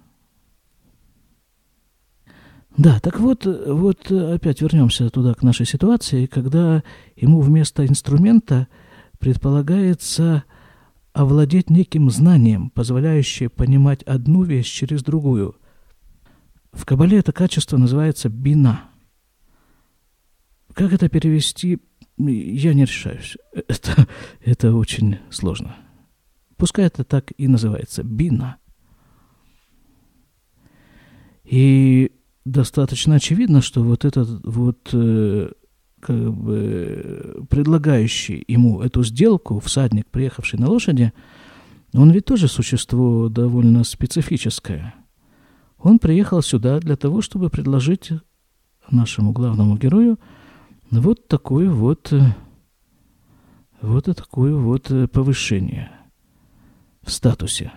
Да, 2.76 2.99
так 3.00 3.21
вот, 3.21 3.45
вот 3.45 4.11
опять 4.11 4.62
вернемся 4.62 5.11
туда, 5.11 5.35
к 5.35 5.43
нашей 5.43 5.66
ситуации, 5.66 6.26
когда 6.26 6.83
ему 7.14 7.40
вместо 7.40 7.87
инструмента 7.87 8.66
предполагается 9.19 10.45
овладеть 11.12 11.71
неким 11.71 12.11
знанием, 12.11 12.71
позволяющее 12.71 13.50
понимать 13.50 14.02
одну 14.04 14.43
вещь 14.43 14.73
через 14.73 15.02
другую– 15.04 15.57
в 16.75 16.85
Кабале 16.85 17.19
это 17.19 17.33
качество 17.33 17.76
называется 17.76 18.28
бина. 18.28 18.85
Как 20.73 20.93
это 20.93 21.09
перевести, 21.09 21.78
я 22.19 22.75
не 22.75 22.85
решаюсь. 22.85 23.37
Это, 23.52 24.09
это 24.45 24.75
очень 24.75 25.19
сложно. 25.31 25.76
Пускай 26.57 26.87
это 26.87 27.04
так 27.04 27.33
и 27.37 27.47
называется 27.47 28.02
бина. 28.02 28.57
И 31.45 32.11
достаточно 32.45 33.16
очевидно, 33.16 33.62
что 33.62 33.83
вот 33.83 34.04
этот 34.04 34.45
вот 34.45 34.90
э, 34.93 35.52
как 36.00 36.35
бы 36.35 37.47
предлагающий 37.50 38.43
ему 38.49 38.81
эту 38.81 39.04
сделку, 39.04 39.61
всадник, 39.61 40.11
приехавший 40.11 40.59
на 40.59 40.69
лошади, 40.69 41.12
он 41.93 42.11
ведь 42.11 42.25
тоже 42.25 42.49
существо 42.49 43.28
довольно 43.28 43.85
специфическое– 43.85 44.95
он 45.85 45.99
приехал 45.99 46.41
сюда 46.41 46.81
для 46.81 46.97
того, 46.97 47.21
чтобы 47.21 47.50
предложить 47.50 48.11
нашему 48.91 49.33
главному 49.33 49.76
герою 49.76 50.19
вот 50.91 51.29
такое 51.29 51.71
вот, 51.71 52.12
вот 53.83 54.05
такое 54.05 54.57
вот 54.57 54.91
повышение 55.12 55.91
в 57.03 57.11
статусе. 57.11 57.71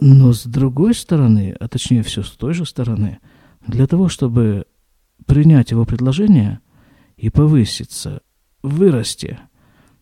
Но 0.00 0.32
с 0.32 0.44
другой 0.44 0.94
стороны, 0.94 1.56
а 1.58 1.68
точнее 1.68 2.02
все 2.02 2.24
с 2.24 2.30
той 2.32 2.52
же 2.52 2.66
стороны, 2.66 3.20
для 3.64 3.86
того, 3.86 4.08
чтобы 4.08 4.66
принять 5.24 5.70
его 5.70 5.84
предложение 5.84 6.58
и 7.16 7.30
повыситься, 7.30 8.22
вырасти, 8.64 9.38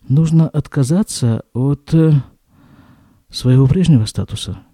нужно 0.08 0.48
отказаться 0.48 1.44
от 1.52 1.94
своего 3.28 3.66
прежнего 3.66 4.06
статуса– 4.06 4.60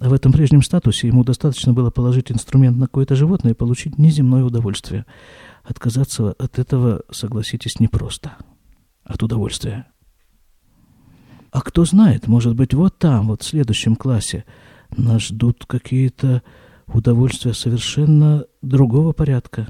а 0.00 0.08
в 0.08 0.12
этом 0.12 0.32
прежнем 0.32 0.62
статусе 0.62 1.08
ему 1.08 1.24
достаточно 1.24 1.72
было 1.72 1.90
положить 1.90 2.30
инструмент 2.30 2.76
на 2.76 2.86
какое-то 2.86 3.16
животное 3.16 3.52
и 3.52 3.56
получить 3.56 3.98
неземное 3.98 4.44
удовольствие. 4.44 5.06
Отказаться 5.64 6.32
от 6.32 6.58
этого, 6.58 7.02
согласитесь, 7.10 7.80
непросто. 7.80 8.36
От 9.02 9.22
удовольствия. 9.22 9.86
А 11.50 11.62
кто 11.62 11.84
знает, 11.84 12.28
может 12.28 12.54
быть, 12.54 12.74
вот 12.74 12.98
там, 12.98 13.28
вот 13.28 13.42
в 13.42 13.46
следующем 13.46 13.96
классе 13.96 14.44
нас 14.96 15.22
ждут 15.22 15.64
какие-то 15.66 16.42
удовольствия 16.86 17.52
совершенно 17.52 18.44
другого 18.62 19.12
порядка. 19.12 19.68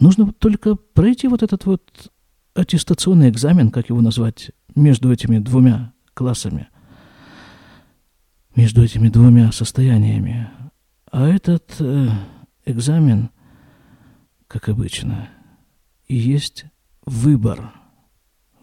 Нужно 0.00 0.32
только 0.32 0.74
пройти 0.74 1.28
вот 1.28 1.42
этот 1.42 1.66
вот 1.66 2.10
аттестационный 2.54 3.28
экзамен, 3.28 3.70
как 3.70 3.90
его 3.90 4.00
назвать, 4.00 4.50
между 4.74 5.12
этими 5.12 5.38
двумя 5.38 5.92
классами– 6.14 6.68
между 8.60 8.84
этими 8.84 9.08
двумя 9.08 9.52
состояниями. 9.52 10.50
А 11.10 11.26
этот 11.26 11.76
э, 11.78 12.10
экзамен, 12.66 13.30
как 14.48 14.68
обычно, 14.68 15.30
и 16.08 16.14
есть 16.14 16.66
выбор. 17.06 17.72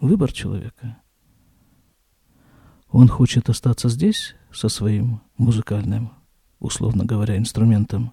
Выбор 0.00 0.32
человека. 0.32 0.98
Он 2.90 3.08
хочет 3.08 3.48
остаться 3.48 3.88
здесь 3.88 4.36
со 4.52 4.68
своим 4.68 5.20
музыкальным, 5.36 6.12
условно 6.60 7.04
говоря, 7.04 7.36
инструментом, 7.36 8.12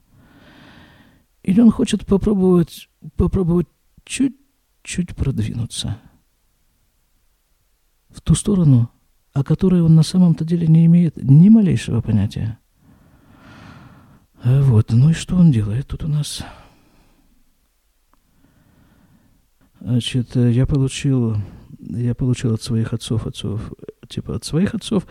Или 1.44 1.62
он 1.62 1.70
хочет 1.70 2.08
попробовать, 2.08 2.90
попробовать 3.16 3.68
чуть-чуть 4.06 5.16
продвинуться 5.16 6.00
в 8.10 8.22
ту 8.22 8.34
сторону, 8.34 8.90
о 9.36 9.44
которой 9.44 9.82
он 9.82 9.96
на 9.96 10.02
самом-то 10.02 10.46
деле 10.46 10.66
не 10.66 10.86
имеет 10.86 11.22
ни 11.22 11.50
малейшего 11.50 12.00
понятия. 12.00 12.58
А 14.42 14.62
вот, 14.62 14.94
ну 14.94 15.10
и 15.10 15.14
что 15.14 15.36
он 15.36 15.52
делает 15.52 15.88
тут 15.88 16.06
у 16.06 16.08
нас? 16.08 16.42
Значит, 19.82 20.36
я 20.38 20.66
получил, 20.66 21.36
я 21.80 22.16
получил 22.16 22.54
от 22.54 22.62
своих 22.62 22.94
отцов, 22.94 23.28
отцов, 23.28 23.74
типа 24.08 24.38
от 24.38 24.46
своих 24.46 24.74
отцов, 24.74 25.06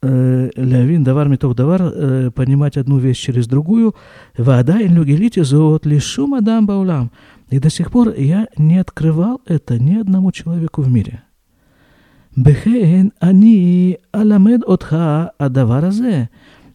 э, 0.00 0.50
Лявин 0.54 1.02
давар 1.02 1.28
метох 1.28 1.56
давар, 1.56 1.82
э, 1.82 2.30
понимать 2.30 2.76
одну 2.76 2.98
вещь 2.98 3.18
через 3.18 3.48
другую, 3.48 3.96
вода 4.38 4.80
и 4.80 4.86
люгелите 4.86 5.42
зоот 5.42 5.86
лишум 5.86 6.34
адам 6.34 6.66
баулам. 6.66 7.10
И 7.48 7.58
до 7.58 7.68
сих 7.68 7.90
пор 7.90 8.10
я 8.10 8.46
не 8.56 8.78
открывал 8.78 9.40
это 9.44 9.76
ни 9.80 9.96
одному 9.96 10.30
человеку 10.30 10.82
в 10.82 10.88
мире. 10.88 11.24
Бехен 12.36 13.12
они 13.18 13.98
аламед 14.12 14.62
отха 14.64 15.32
адаваразе. 15.38 16.30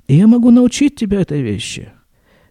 И 0.07 0.15
я 0.15 0.27
могу 0.27 0.51
научить 0.51 0.95
тебя 0.95 1.21
этой 1.21 1.41
вещи. 1.41 1.91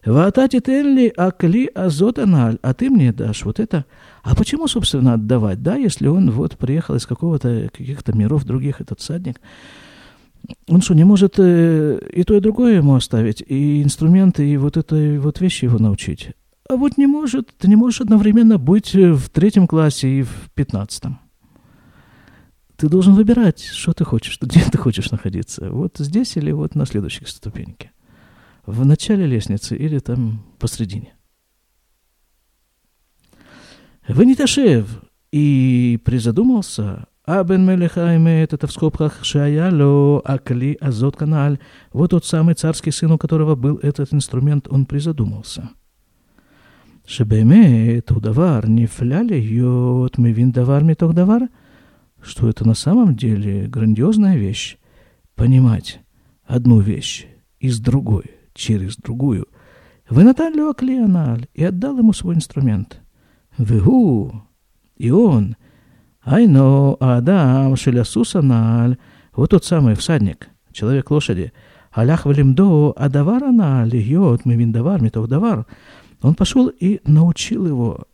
Ватати 0.05 0.59
телли 0.59 1.11
акли 1.17 1.69
азотаналь, 1.73 2.59
а 2.61 2.73
ты 2.73 2.89
мне 2.89 3.11
дашь 3.11 3.43
вот 3.43 3.59
это. 3.59 3.85
А 4.23 4.35
почему, 4.35 4.67
собственно, 4.67 5.13
отдавать, 5.13 5.63
да, 5.63 5.75
если 5.75 6.07
он 6.07 6.29
вот 6.29 6.57
приехал 6.57 6.95
из 6.95 7.07
какого-то, 7.07 7.69
каких-то 7.75 8.13
миров 8.13 8.43
других, 8.43 8.81
этот 8.81 9.01
садник, 9.01 9.41
он 10.67 10.81
что, 10.81 10.93
не 10.93 11.03
может 11.03 11.35
э, 11.39 11.99
и 12.13 12.23
то, 12.23 12.35
и 12.35 12.39
другое 12.39 12.75
ему 12.75 12.93
оставить, 12.93 13.43
и 13.47 13.81
инструменты, 13.81 14.47
и 14.47 14.57
вот 14.57 14.77
этой 14.77 15.17
вот 15.17 15.41
вещи 15.41 15.65
его 15.65 15.79
научить? 15.79 16.31
А 16.69 16.75
вот 16.75 16.97
не 16.97 17.07
может, 17.07 17.49
ты 17.57 17.67
не 17.67 17.75
можешь 17.75 18.01
одновременно 18.01 18.59
быть 18.59 18.93
в 18.93 19.29
третьем 19.29 19.65
классе 19.65 20.19
и 20.19 20.21
в 20.21 20.51
пятнадцатом. 20.53 21.19
Ты 22.77 22.89
должен 22.89 23.13
выбирать, 23.13 23.63
что 23.63 23.93
ты 23.93 24.03
хочешь, 24.03 24.39
где 24.41 24.61
ты 24.61 24.77
хочешь 24.77 25.11
находиться. 25.11 25.69
Вот 25.69 25.97
здесь 25.97 26.35
или 26.37 26.51
вот 26.51 26.75
на 26.75 26.85
следующей 26.85 27.25
ступеньке 27.25 27.91
в 28.65 28.85
начале 28.85 29.25
лестницы 29.25 29.75
или 29.75 29.99
там 29.99 30.43
посредине. 30.59 31.13
Ваниташев 34.07 35.03
и 35.31 35.99
призадумался, 36.03 37.07
а 37.25 37.43
Бен 37.43 37.65
Мелеха 37.65 38.15
имеет 38.17 38.53
это 38.53 38.67
в 38.67 38.71
скобках 38.71 39.23
Шаяло 39.23 40.21
Акли 40.23 40.77
Азот 40.79 41.15
Каналь. 41.15 41.59
Вот 41.91 42.11
тот 42.11 42.25
самый 42.25 42.53
царский 42.53 42.91
сын, 42.91 43.11
у 43.11 43.17
которого 43.17 43.55
был 43.55 43.77
этот 43.77 44.13
инструмент, 44.13 44.67
он 44.69 44.85
призадумался. 44.85 45.69
Шебемет 47.07 48.11
удавар 48.11 48.67
не 48.67 48.87
фляли 48.87 49.35
йот 49.35 50.17
мивин 50.17 50.51
давар 50.51 50.83
меток 50.83 51.13
давар, 51.13 51.49
что 52.25 52.49
это 52.49 52.67
на 52.67 52.73
самом 52.73 53.15
деле 53.15 53.67
грандиозная 53.67 54.35
вещь. 54.35 54.77
Понимать 55.35 55.99
одну 56.45 56.79
вещь 56.79 57.27
из 57.59 57.79
другой 57.79 58.31
через 58.53 58.95
другую. 58.95 59.47
Вынаталь 60.09 60.53
Клеональ 60.75 61.47
и 61.53 61.63
отдал 61.63 61.97
ему 61.97 62.13
свой 62.13 62.35
инструмент. 62.35 63.01
Вегу, 63.57 64.43
и 64.97 65.11
он, 65.11 65.55
айно 66.21 66.95
Адам 66.99 67.75
Шелясусаналь, 67.75 68.97
вот 69.33 69.51
тот 69.51 69.65
самый 69.65 69.95
всадник, 69.95 70.49
человек 70.71 71.11
лошади, 71.11 71.53
Алях 71.91 72.25
Валимдо 72.25 72.91
Адавараналь, 72.91 73.95
йот 73.95 74.45
Мивиндавар, 74.45 75.01
Митохдавар. 75.01 75.65
Он 76.21 76.35
пошел 76.35 76.67
и 76.67 76.99
научил 77.05 77.65
его, 77.65 78.05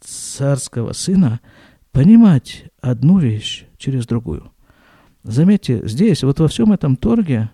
царского 0.00 0.92
сына, 0.92 1.40
понимать 1.92 2.64
одну 2.80 3.18
вещь 3.18 3.64
через 3.76 4.06
другую. 4.06 4.50
Заметьте, 5.22 5.86
здесь, 5.86 6.22
вот 6.22 6.40
во 6.40 6.48
всем 6.48 6.72
этом 6.72 6.96
торге, 6.96 7.50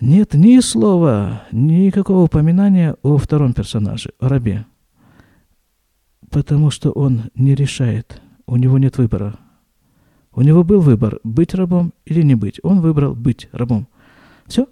нет 0.00 0.34
ни 0.34 0.58
слова, 0.60 1.44
никакого 1.52 2.24
упоминания 2.24 2.96
о 3.02 3.18
втором 3.18 3.52
персонаже, 3.52 4.10
о 4.18 4.28
рабе. 4.28 4.66
Потому 6.30 6.70
что 6.70 6.90
он 6.90 7.30
не 7.34 7.54
решает, 7.54 8.20
у 8.46 8.56
него 8.56 8.78
нет 8.78 8.98
выбора. 8.98 9.38
У 10.34 10.40
него 10.40 10.64
был 10.64 10.80
выбор, 10.80 11.20
быть 11.24 11.54
рабом 11.54 11.92
или 12.06 12.22
не 12.22 12.34
быть. 12.34 12.58
Он 12.62 12.80
выбрал 12.80 13.14
быть 13.14 13.48
рабом. 13.52 13.86
Все. 14.46 14.66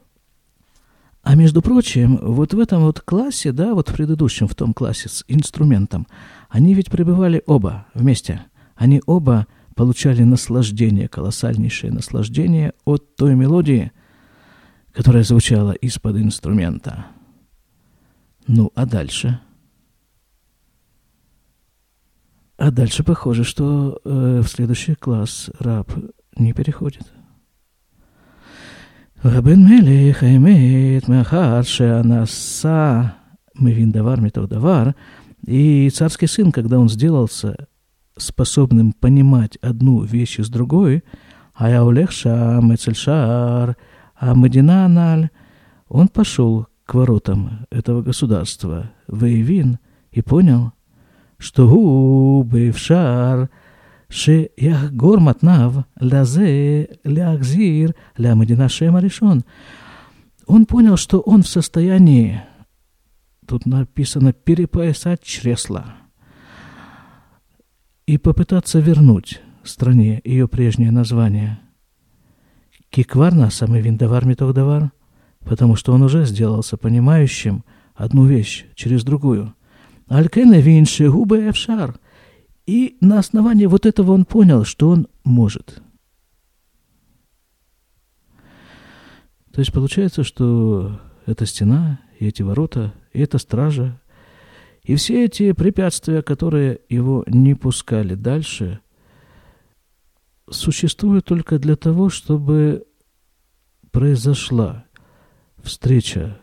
А 1.23 1.37
между 1.37 1.61
прочим, 1.61 2.19
вот 2.23 2.55
в 2.55 2.59
этом 2.59 2.83
вот 2.83 3.01
классе, 3.01 3.53
да, 3.53 3.75
вот 3.75 3.91
в 3.91 3.93
предыдущем, 3.95 4.49
в 4.49 4.55
том 4.55 4.73
классе 4.73 5.11
с 5.11 5.23
инструментом, 5.29 6.07
они 6.49 6.73
ведь 6.73 6.91
пребывали 6.91 7.43
оба 7.47 7.87
вместе. 7.93 8.47
Они 8.81 9.03
оба 9.05 9.47
получали 9.77 10.23
наслаждение, 10.23 11.07
колоссальнейшее 11.07 11.93
наслаждение 11.93 12.73
от 12.87 13.15
той 13.15 13.35
мелодии, 13.35 13.93
которая 14.95 15.23
звучала 15.23 15.73
из-под 15.73 16.17
инструмента. 16.17 17.05
Ну, 18.47 18.73
а 18.75 18.87
дальше? 18.87 19.39
А 22.57 22.71
дальше 22.71 23.05
похоже, 23.05 23.45
что 23.45 24.01
э, 24.03 24.41
в 24.43 24.49
следующий 24.49 24.95
класс 24.95 25.51
раб 25.59 25.93
не 26.37 26.55
переходит. 26.55 27.13
Рабен 29.23 29.69
Мелех 29.69 30.25
имеет 30.25 31.07
махар 31.07 31.67
шеанаса 31.67 33.15
мывин 33.53 33.93
давар 33.93 34.23
метох 34.23 34.49
давар. 34.49 34.95
И 35.47 35.91
царский 35.91 36.27
сын, 36.27 36.51
когда 36.51 36.79
он 36.79 36.89
сделался 36.89 37.69
способным 38.17 38.93
понимать 38.93 39.57
одну 39.63 40.03
вещь 40.03 40.39
из 40.39 40.49
другой, 40.49 41.05
а 41.55 41.71
я 41.71 41.85
улегша 41.85 42.61
мецельшар– 42.63 43.77
а 44.21 44.35
Мадина 44.35 44.85
Аналь, 44.85 45.31
он 45.89 46.09
пошел 46.09 46.67
к 46.85 46.93
воротам 46.93 47.67
этого 47.71 48.03
государства, 48.03 48.91
Вейвин, 49.09 49.79
и 50.13 50.21
понял, 50.21 50.73
что 51.39 51.67
гу 51.67 52.43
бывшар 52.45 53.49
ше 54.11 54.51
ях 54.59 54.93
горматнав 54.93 55.87
лязе 55.99 56.99
лягзир 57.03 57.95
ля 58.19 58.35
Мадина 58.35 58.69
Шема 58.69 59.01
решен. 59.01 59.43
Он 60.47 60.67
понял, 60.67 60.99
что 60.99 61.21
он 61.21 61.43
в 61.43 61.49
состоянии, 61.49 62.43
тут 63.47 63.65
написано, 63.65 64.35
перепоясать 64.35 65.23
чресла 65.23 65.95
и 68.11 68.19
попытаться 68.19 68.81
вернуть 68.81 69.41
стране 69.63 70.21
ее 70.25 70.49
прежнее 70.49 70.91
название– 70.91 71.61
Кикварна 72.91 73.51
самый 73.51 73.81
виндавар 73.81 74.27
метохдавар, 74.27 74.91
потому 75.45 75.77
что 75.77 75.93
он 75.93 76.03
уже 76.03 76.25
сделался 76.25 76.77
понимающим 76.77 77.65
одну 77.95 78.27
вещь 78.27 78.67
через 78.75 79.05
другую. 79.05 79.55
Алькене 80.09 80.61
винши 80.61 81.09
губы 81.09 81.49
эвшар. 81.49 82.01
И 82.67 82.97
на 83.01 83.21
основании 83.21 83.67
вот 83.67 83.87
этого 83.87 84.11
он 84.11 84.25
понял, 84.25 84.65
что 84.65 84.89
он 84.89 85.07
может. 85.23 85.81
То 89.53 89.61
есть 89.61 89.73
получается, 89.73 90.25
что 90.25 91.01
эта 91.27 91.47
стена, 91.47 92.01
и 92.19 92.27
эти 92.27 92.43
ворота, 92.43 92.93
и 93.13 93.21
эта 93.21 93.39
стража, 93.39 94.00
и 94.91 94.97
все 94.97 95.25
эти 95.25 95.53
препятствия, 95.53 96.23
которые 96.23 96.81
его 96.89 97.25
не 97.27 97.55
пускали 97.55 98.15
дальше– 98.15 98.81
существует 100.51 101.25
только 101.25 101.59
для 101.59 101.77
того, 101.77 102.11
чтобы 102.11 102.87
произошла 103.91 104.85
встреча 105.63 106.41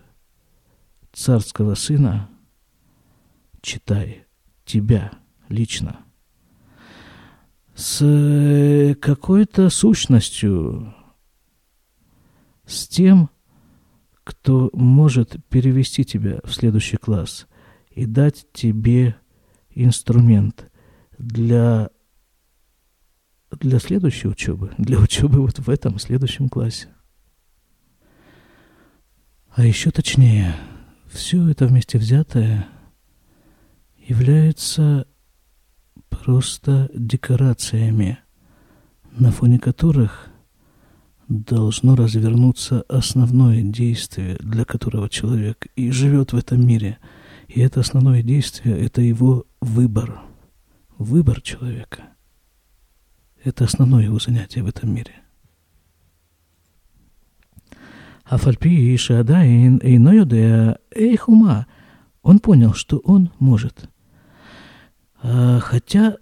царского 1.12 1.75
сына, 1.75 2.29
читай, 3.62 4.25
тебя 4.65 5.12
лично, 5.49 5.99
с 7.75 8.95
какой-то 9.01 9.69
сущностью, 9.69 10.93
с 12.65 12.88
тем, 12.88 13.29
кто 14.23 14.69
может 14.73 15.38
перевести 15.49 16.03
тебя 16.03 16.39
в 16.43 16.53
следующий 16.53 16.97
класс 16.97 17.47
и 17.97 18.05
дать 18.05 18.45
тебе 18.53 19.15
инструмент 19.71 20.71
для 21.17 21.89
для 23.60 23.79
следующей 23.79 24.27
учебы, 24.27 24.71
для 24.77 24.99
учебы 24.99 25.41
вот 25.41 25.57
в 25.57 25.67
этом 25.67 25.97
следующем 25.97 26.47
классе. 26.47 26.89
А 29.49 29.65
еще 29.65 29.89
точнее, 29.89 30.55
все 31.07 31.47
это 31.47 31.65
вместе 31.65 31.97
взятое 31.97 32.67
является 33.97 35.07
просто 36.10 36.91
декорациями, 36.93 38.19
на 39.12 39.31
фоне 39.31 39.57
которых 39.57 40.29
должно 41.27 41.95
развернуться 41.95 42.83
основное 42.88 43.63
действие, 43.63 44.38
для 44.39 44.65
которого 44.65 45.10
человек 45.10 45.65
и 45.75 45.89
живет 45.89 46.33
в 46.33 46.38
этом 46.38 46.63
мире, 46.63 46.99
и 47.47 47.62
это 47.62 47.79
основное 47.79 48.23
действие– 48.23 48.77
это 48.86 49.01
его 49.01 49.45
выбор. 49.62 50.21
Выбор 50.97 51.41
человека. 51.41 52.03
Это 53.43 53.63
основное 53.63 54.03
его 54.03 54.19
занятие 54.19 54.63
в 54.63 54.67
этом 54.67 54.93
мире. 54.93 55.13
Афальпи 58.25 58.93
и 58.93 58.97
Шадаин 58.97 59.77
и 59.77 59.97
Ноюдея 59.97 60.79
Эйхума. 60.91 61.67
Он 62.21 62.39
понял, 62.39 62.73
что 62.73 62.97
он 62.97 63.31
может. 63.39 63.89
А, 65.21 65.60
хотя, 65.60 66.17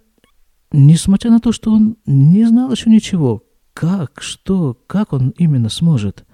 несмотря 0.70 1.30
на 1.30 1.40
то, 1.40 1.50
что 1.50 1.72
он 1.72 1.96
не 2.06 2.44
знал 2.44 2.70
еще 2.70 2.90
ничего, 2.90 3.42
как, 3.72 4.22
что, 4.22 4.74
как 4.86 5.12
он 5.12 5.30
именно 5.30 5.68
сможет, 5.68 6.25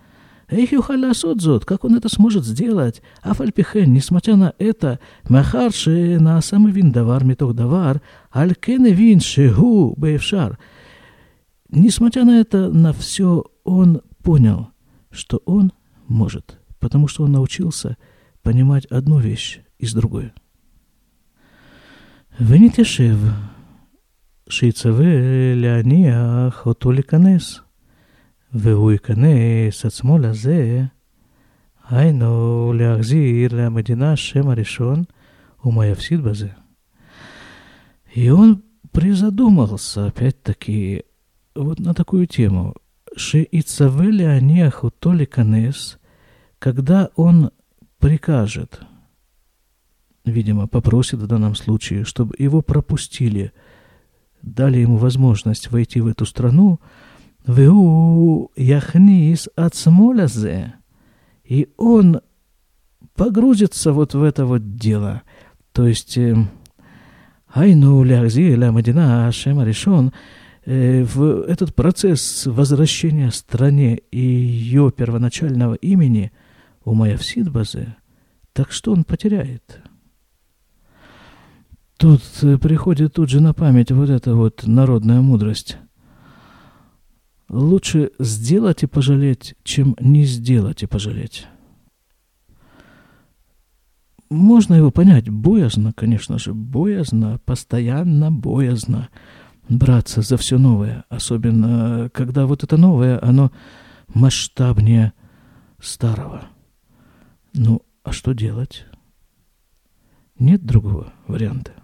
Эйхюхаля 0.52 1.14
Содзот, 1.14 1.64
как 1.64 1.84
он 1.84 1.96
это 1.96 2.10
сможет 2.10 2.44
сделать? 2.44 3.00
А 3.22 3.32
фальпихен, 3.32 3.90
несмотря 3.90 4.36
на 4.36 4.52
это, 4.58 5.00
махарши 5.26 6.18
на 6.20 6.40
самый 6.42 6.72
вин 6.72 6.92
давар 6.92 7.24
меток 7.24 7.54
давар, 7.54 8.02
алькене 8.30 8.92
вин 8.92 9.20
шигу 9.20 9.94
бэйфшар. 9.96 10.58
Несмотря 11.70 12.24
на 12.24 12.38
это, 12.38 12.68
на 12.68 12.92
все 12.92 13.44
он 13.64 14.02
понял, 14.22 14.68
что 15.10 15.40
он 15.46 15.72
может, 16.06 16.58
потому 16.78 17.08
что 17.08 17.24
он 17.24 17.32
научился 17.32 17.96
понимать 18.42 18.84
одну 18.86 19.20
вещь 19.20 19.60
из 19.78 19.94
другой. 19.94 20.32
Венитешев, 22.38 23.18
шейцеве 24.48 25.54
леониах 25.54 26.66
отоликанес– 26.66 27.62
והוא 28.53 28.91
ייכנס 28.91 29.85
עצמו 29.85 30.17
לזה, 30.17 30.83
היינו 31.89 32.73
להחזיר 32.75 33.55
למדינה 33.55 34.15
שם 34.15 34.49
הראשון, 34.49 35.03
ומה 35.65 35.85
יפסיד 35.85 36.21
בזה. 36.21 36.49
И 38.15 38.29
он 38.29 38.63
призадумался, 38.91 40.07
опять-таки, 40.07 41.03
вот 41.55 41.79
на 41.79 41.93
такую 41.93 42.25
тему. 42.25 42.73
Шиицавели 43.15 44.23
аниаху 44.23 44.91
толи 44.91 45.25
канес, 45.25 45.99
когда 46.57 47.09
он 47.15 47.51
прикажет, 47.99 48.81
видимо, 50.25 50.67
попросит 50.67 51.19
в 51.19 51.27
данном 51.27 51.55
случае, 51.55 52.05
чтобы 52.05 52.35
его 52.39 52.61
пропустили, 52.61 53.51
дали 54.41 54.79
ему 54.79 54.97
возможность 54.97 55.69
войти 55.71 55.99
в 55.99 56.07
эту 56.07 56.25
страну, 56.25 56.79
Веу 57.46 58.50
яхнис 58.56 59.48
от 59.56 59.74
смолязе, 59.74 60.74
и 61.44 61.68
он 61.76 62.20
погрузится 63.14 63.92
вот 63.92 64.14
в 64.14 64.22
это 64.22 64.46
вот 64.46 64.76
дело. 64.76 65.22
То 65.72 65.86
есть, 65.86 66.18
айну 67.52 68.02
лягзи 68.04 68.54
ля 68.54 68.72
мадина 68.72 69.30
шема 69.32 69.64
решен, 69.64 70.12
Э, 70.64 71.02
в 71.02 71.42
этот 71.42 71.74
процесс 71.74 72.46
возвращения 72.46 73.30
стране 73.32 73.96
и 73.96 74.20
ее 74.20 74.92
первоначального 74.96 75.74
имени 75.74 76.30
у 76.84 76.94
Маявсидбазе, 76.94 77.96
так 78.52 78.70
что 78.70 78.92
он 78.92 79.02
потеряет? 79.02 79.80
Тут 81.96 82.22
э, 82.42 82.58
приходит 82.58 83.14
тут 83.14 83.28
же 83.28 83.40
на 83.40 83.54
память 83.54 83.90
вот 83.90 84.08
эта 84.08 84.34
вот 84.36 84.64
народная 84.64 85.20
мудрость. 85.20 85.78
Лучше 87.52 88.12
сделать 88.18 88.82
и 88.82 88.86
пожалеть, 88.86 89.54
чем 89.62 89.94
не 90.00 90.24
сделать 90.24 90.82
и 90.82 90.86
пожалеть. 90.86 91.46
Можно 94.30 94.72
его 94.72 94.90
понять, 94.90 95.28
боязно, 95.28 95.92
конечно 95.92 96.38
же, 96.38 96.54
боязно, 96.54 97.38
постоянно 97.44 98.32
боязно 98.32 99.10
браться 99.68 100.22
за 100.22 100.38
все 100.38 100.56
новое, 100.56 101.04
особенно 101.10 102.08
когда 102.14 102.46
вот 102.46 102.64
это 102.64 102.78
новое, 102.78 103.22
оно 103.22 103.52
масштабнее 104.08 105.12
старого. 105.78 106.46
Ну, 107.52 107.82
а 108.02 108.12
что 108.12 108.32
делать? 108.32 108.86
Нет 110.38 110.64
другого 110.64 111.12
варианта. 111.26 111.74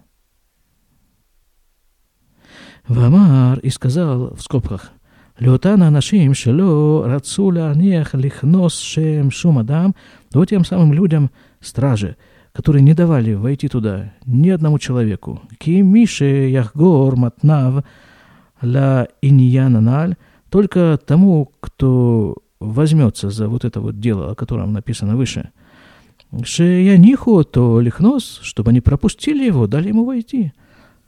Вамар 2.86 3.58
и 3.58 3.68
сказал 3.68 4.34
в 4.34 4.40
скобках, 4.40 4.92
לאותן 5.41 5.81
האנשים 5.81 6.33
שלא 6.33 7.05
רצו 7.07 7.51
להניח 7.51 8.15
לכנוס 8.15 8.77
שם 8.77 9.29
шум 9.29 9.57
адам, 9.57 9.91
вот 10.33 10.49
тем 10.49 10.63
самым 10.63 10.93
людям, 10.93 11.31
стражи, 11.59 12.15
которые 12.53 12.83
не 12.83 12.93
давали 12.93 13.33
войти 13.33 13.67
туда 13.67 14.13
ни 14.25 14.49
одному 14.49 14.79
человеку. 14.79 15.41
Кимише 15.57 16.49
яхгор 16.49 17.15
матнав 17.15 17.83
ла 18.61 19.07
иньянаналь, 19.21 20.15
только 20.49 20.99
тому, 21.03 21.51
кто 21.59 22.37
возьмется 22.59 23.29
за 23.29 23.49
вот 23.49 23.65
это 23.65 23.81
вот 23.81 23.99
дело, 23.99 24.31
о 24.31 24.35
котором 24.35 24.71
написано 24.71 25.17
выше. 25.17 25.49
Шеяниху 26.43 27.43
то 27.43 27.79
лихнос, 27.79 28.39
чтобы 28.43 28.69
они 28.69 28.81
пропустили 28.81 29.45
его, 29.45 29.67
дали 29.67 29.89
ему 29.89 30.05
войти. 30.05 30.53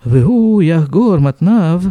Вегу 0.04 0.60
яхгор 0.60 1.20
матнав 1.20 1.84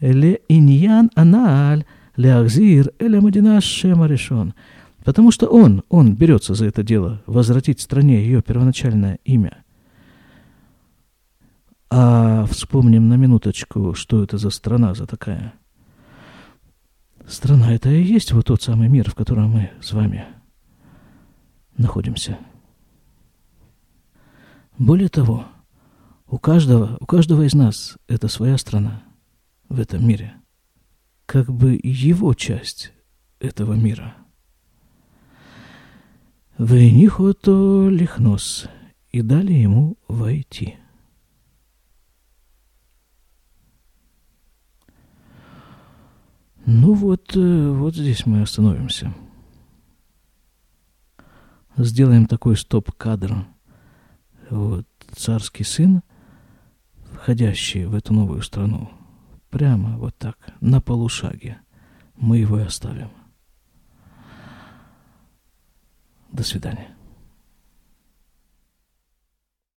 ле 0.00 0.40
иньян 0.48 1.10
аналь 1.14 1.84
ле 2.16 2.34
ахзир 2.34 2.92
эле 2.98 3.20
мадина 3.20 3.60
шема 3.60 4.06
решен. 4.06 4.54
Потому 5.04 5.30
что 5.30 5.46
он, 5.46 5.84
он 5.88 6.16
берется 6.16 6.54
за 6.54 6.66
это 6.66 6.82
дело, 6.82 7.22
возвратить 7.26 7.80
стране 7.80 8.24
ее 8.24 8.42
первоначальное 8.42 9.18
имя. 9.24 9.62
А 11.90 12.44
вспомним 12.46 13.08
на 13.08 13.14
минуточку, 13.14 13.94
что 13.94 14.24
это 14.24 14.36
за 14.38 14.50
страна 14.50 14.94
за 14.94 15.06
такая. 15.06 15.54
Страна 17.28 17.72
это 17.72 17.88
и 17.88 18.02
есть 18.02 18.32
вот 18.32 18.46
тот 18.46 18.62
самый 18.62 18.88
мир, 18.88 19.08
в 19.08 19.14
котором 19.14 19.50
мы 19.50 19.70
с 19.80 19.92
вами 19.92 20.26
находимся. 21.76 22.38
Более 24.78 25.08
того, 25.08 25.46
у 26.28 26.38
каждого, 26.38 26.96
у 27.00 27.06
каждого 27.06 27.42
из 27.42 27.54
нас 27.54 27.96
это 28.08 28.26
своя 28.28 28.58
страна 28.58 29.02
в 29.68 29.80
этом 29.80 30.06
мире. 30.06 30.34
Как 31.26 31.50
бы 31.52 31.78
его 31.82 32.34
часть 32.34 32.92
этого 33.40 33.74
мира– 33.74 34.16
Вейних 36.58 37.20
ото 37.20 37.90
лихнос, 37.90 38.66
и 39.10 39.20
дали 39.20 39.52
ему 39.52 39.98
войти. 40.08 40.76
Ну 46.64 46.94
вот, 46.94 47.36
э, 47.36 47.70
вот 47.72 47.94
здесь 47.94 48.24
мы 48.24 48.40
остановимся. 48.40 49.14
Сделаем 51.76 52.26
такой 52.26 52.56
стоп-кадр. 52.56 53.46
Вот 54.48 54.86
царский 55.14 55.64
сын, 55.64 56.00
входящий 57.12 57.84
в 57.84 57.94
эту 57.94 58.14
новую 58.14 58.40
страну, 58.40 58.90
прямо 59.56 59.96
вот 59.96 60.14
так, 60.18 60.36
на 60.60 60.82
полушаге, 60.82 61.58
мы 62.14 62.36
его 62.36 62.58
и 62.58 62.64
оставим. 62.64 63.08
До 66.30 66.42
свидания. 66.42 66.95